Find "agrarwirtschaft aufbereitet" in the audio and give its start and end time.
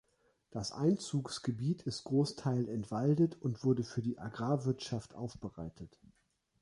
4.17-5.99